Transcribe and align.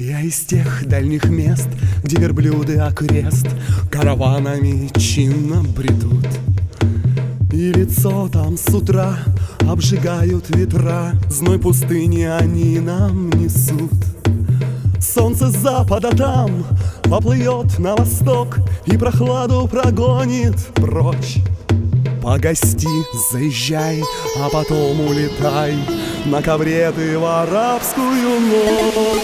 Я 0.00 0.22
из 0.22 0.40
тех 0.40 0.88
дальних 0.88 1.26
мест, 1.26 1.68
где 2.02 2.16
верблюды 2.16 2.78
окрест 2.78 3.46
Караванами 3.90 4.88
чинно 4.98 5.62
бредут. 5.62 6.26
И 7.52 7.70
лицо 7.70 8.30
там 8.32 8.56
с 8.56 8.66
утра 8.68 9.18
обжигают 9.60 10.56
ветра 10.56 11.12
Зной 11.28 11.58
пустыни 11.58 12.22
они 12.22 12.80
нам 12.80 13.28
несут. 13.28 13.92
Солнце 14.98 15.50
с 15.50 15.56
запада 15.56 16.16
там 16.16 16.64
поплывет 17.02 17.78
на 17.78 17.94
восток 17.94 18.58
И 18.86 18.96
прохладу 18.96 19.68
прогонит 19.70 20.56
прочь 20.76 21.40
Погости, 22.22 22.88
заезжай, 23.30 24.02
а 24.36 24.50
потом 24.50 25.00
улетай 25.00 25.74
На 26.26 26.42
ковре 26.42 26.92
ты 26.92 27.18
в 27.18 27.24
арабскую 27.24 28.40
ночь 28.40 29.20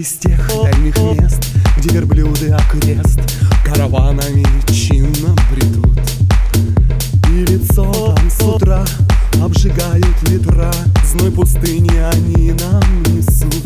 из 0.00 0.12
тех 0.14 0.48
дальних 0.62 0.96
мест, 0.96 1.42
где 1.76 1.90
верблюды 1.90 2.48
окрест 2.52 3.20
Караванами 3.62 4.46
чинно 4.72 5.36
бредут. 5.50 5.98
И 7.28 7.44
лицо 7.44 8.14
там 8.16 8.30
с 8.30 8.40
утра 8.40 8.84
обжигают 9.42 10.22
ветра 10.22 10.72
Зной 11.04 11.30
пустыни 11.30 11.94
они 11.98 12.52
нам 12.52 13.02
несут. 13.14 13.62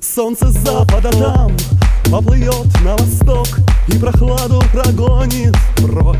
Солнце 0.00 0.48
с 0.48 0.56
запада 0.64 1.10
там 1.10 1.52
поплывет 2.10 2.66
на 2.82 2.96
восток 2.96 3.48
И 3.88 3.98
прохладу 3.98 4.62
прогонит 4.72 5.54
прочь. 5.76 6.16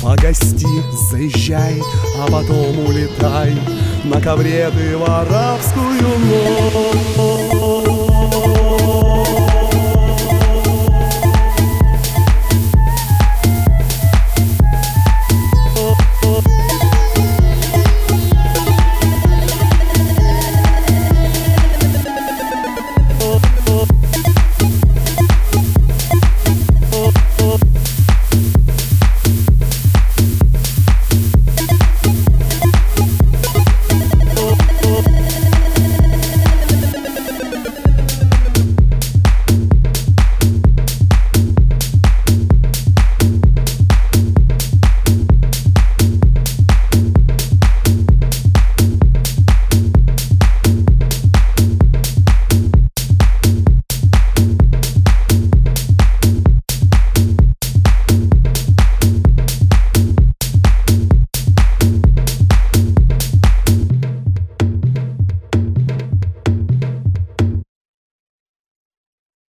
Погости, 0.00 0.68
заезжай, 1.10 1.82
а 2.20 2.30
потом 2.30 2.78
улетай 2.86 3.56
На 4.04 4.20
ковре 4.20 4.70
ты 4.70 4.96
в 4.96 5.02
арабскую 5.02 6.02
ночь 6.20 7.95